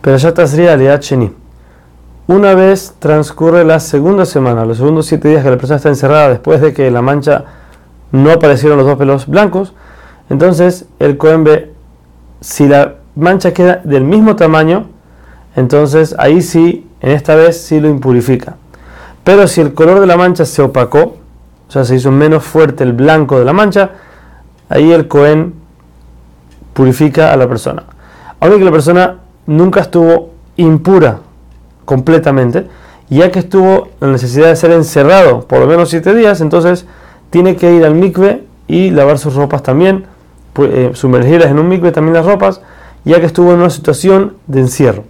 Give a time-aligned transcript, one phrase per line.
[0.00, 1.32] Pero ya estaría Aliat Sheni.
[2.26, 6.28] Una vez transcurre la segunda semana, los segundos siete días que la persona está encerrada
[6.28, 7.44] después de que la mancha
[8.12, 9.74] no aparecieron los dos pelos blancos,
[10.28, 11.72] entonces el Cohen ve
[12.40, 14.86] si la mancha queda del mismo tamaño,
[15.56, 18.56] entonces ahí sí, en esta vez sí lo impurifica.
[19.24, 21.16] Pero si el color de la mancha se opacó,
[21.68, 23.90] o sea, se hizo menos fuerte el blanco de la mancha,
[24.68, 25.54] ahí el Cohen
[26.72, 27.82] purifica a la persona.
[28.38, 29.16] Aunque la persona
[29.50, 31.18] nunca estuvo impura
[31.84, 32.68] completamente,
[33.08, 36.86] ya que estuvo la necesidad de ser encerrado por lo menos siete días, entonces
[37.30, 40.04] tiene que ir al mikve y lavar sus ropas también,
[40.56, 42.60] eh, sumergirlas en un mikve también las ropas,
[43.04, 45.02] ya que estuvo en una situación de encierro.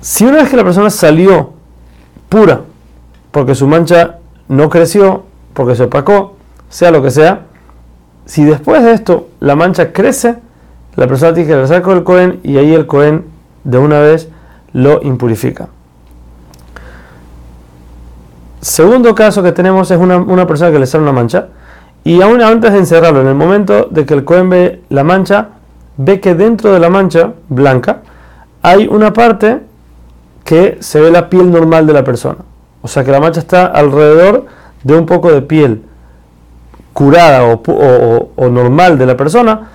[0.00, 1.52] Si una vez que la persona salió
[2.30, 2.62] pura,
[3.32, 4.16] porque su mancha
[4.48, 6.36] no creció, porque se opacó,
[6.70, 7.42] sea lo que sea,
[8.24, 10.36] si después de esto la mancha crece,
[10.96, 13.24] la persona tiene que regresar con el Cohen y ahí el Cohen
[13.64, 14.28] de una vez
[14.72, 15.68] lo impurifica.
[18.60, 21.48] Segundo caso que tenemos es una, persona que le sale una mancha
[22.04, 25.48] y aún antes de encerrarlo, en el momento de que el Cohen ve la mancha,
[25.96, 28.02] ve que dentro de la mancha blanca
[28.62, 29.60] hay una parte
[30.44, 32.38] que se ve la piel normal de la persona.
[32.82, 34.46] O sea que la mancha está alrededor
[34.82, 35.82] de un poco de piel
[36.92, 39.68] curada o normal de la persona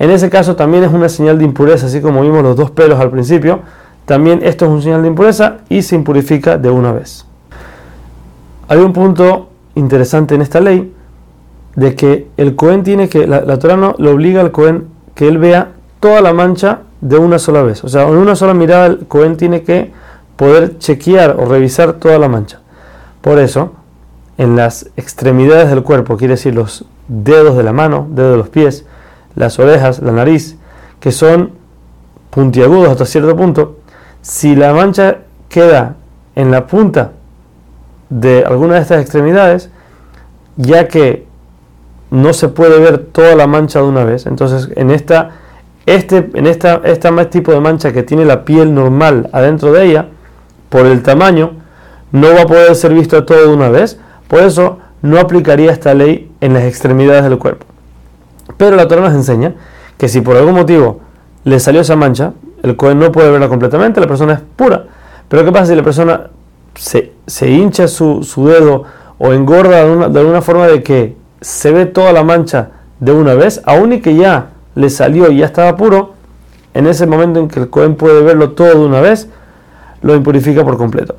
[0.00, 2.98] en ese caso también es una señal de impureza, así como vimos los dos pelos
[2.98, 3.60] al principio.
[4.06, 7.26] También esto es un señal de impureza y se impurifica de una vez.
[8.66, 10.94] Hay un punto interesante en esta ley
[11.76, 15.28] de que el Cohen tiene que, la, la Torah no, le obliga al Cohen que
[15.28, 17.84] él vea toda la mancha de una sola vez.
[17.84, 19.92] O sea, en una sola mirada el Cohen tiene que
[20.36, 22.60] poder chequear o revisar toda la mancha.
[23.20, 23.72] Por eso,
[24.38, 28.48] en las extremidades del cuerpo, quiere decir los dedos de la mano, dedos de los
[28.48, 28.86] pies,
[29.34, 30.56] las orejas, la nariz,
[31.00, 31.52] que son
[32.30, 33.78] puntiagudos hasta cierto punto,
[34.22, 35.96] si la mancha queda
[36.34, 37.12] en la punta
[38.08, 39.70] de alguna de estas extremidades,
[40.56, 41.26] ya que
[42.10, 45.30] no se puede ver toda la mancha de una vez, entonces en esta
[45.86, 50.08] este en esta este tipo de mancha que tiene la piel normal adentro de ella,
[50.68, 51.52] por el tamaño,
[52.12, 53.98] no va a poder ser visto todo de una vez,
[54.28, 57.66] por eso no aplicaría esta ley en las extremidades del cuerpo.
[58.56, 59.54] Pero la Torah nos enseña
[59.96, 61.00] que si por algún motivo
[61.44, 64.84] le salió esa mancha, el Cohen no puede verla completamente, la persona es pura.
[65.28, 66.30] Pero ¿qué pasa si la persona
[66.74, 68.84] se, hincha su, dedo
[69.18, 73.62] o engorda de, alguna forma de que se ve toda la mancha de una vez,
[73.64, 76.14] aún y que ya le salió y ya estaba puro,
[76.74, 79.28] en ese momento en que el Cohen puede verlo todo de una vez,
[80.02, 81.16] lo impurifica por completo.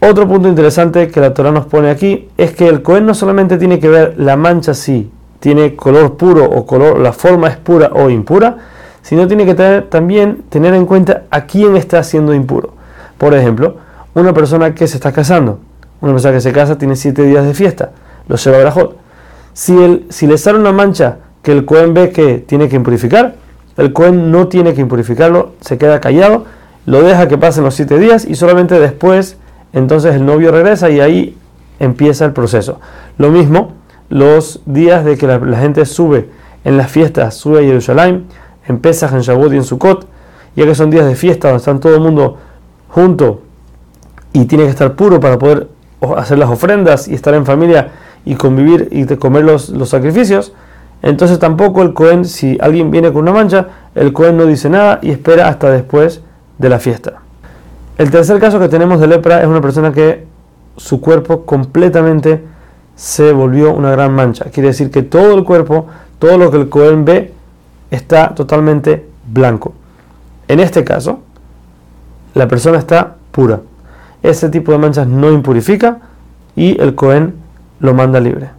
[0.00, 3.58] Otro punto interesante que la Torah nos pone aquí es que el Cohen no solamente
[3.58, 5.10] tiene que ver la mancha así,
[5.40, 8.56] tiene color puro o color, la forma es pura o impura,
[9.02, 12.74] sino tiene que tener, también tener en cuenta a quién está siendo impuro.
[13.16, 13.76] Por ejemplo,
[14.14, 15.60] una persona que se está casando,
[16.00, 17.90] una persona que se casa tiene siete días de fiesta,
[18.28, 18.96] lo lleva a Brajot.
[19.52, 23.36] Si, el, si le sale una mancha que el Cohen ve que tiene que impurificar,
[23.76, 26.44] el Cohen no tiene que impurificarlo, se queda callado,
[26.84, 29.36] lo deja que pasen los siete días y solamente después,
[29.72, 31.36] entonces el novio regresa y ahí
[31.78, 32.80] empieza el proceso.
[33.18, 33.72] Lo mismo
[34.08, 36.28] los días de que la, gente sube
[36.64, 38.26] en las fiestas, sube a Jerusalén,
[38.66, 40.06] en Pesach, en Shavuot y en Sukkot,
[40.56, 42.38] ya que son días de fiesta donde están todo el mundo
[42.88, 43.42] junto
[44.32, 45.68] y tiene que estar puro para poder
[46.16, 47.90] hacer las ofrendas y estar en familia
[48.24, 50.52] y convivir y comer los, los sacrificios,
[51.02, 54.98] entonces tampoco el Cohen, si alguien viene con una mancha, el Cohen no dice nada
[55.02, 56.22] y espera hasta después
[56.58, 57.20] de la fiesta.
[57.98, 60.26] El tercer caso que tenemos de lepra es una persona que
[60.76, 62.42] su cuerpo completamente
[62.98, 64.46] se volvió una gran mancha.
[64.46, 65.86] Quiere decir que todo el cuerpo,
[66.18, 67.32] todo lo que el Cohen ve,
[67.92, 69.72] está totalmente blanco.
[70.48, 71.20] En este caso,
[72.34, 73.60] la persona está pura.
[74.20, 75.98] Ese tipo de manchas no impurifica
[76.56, 77.34] y el Cohen
[77.78, 78.50] lo manda libre.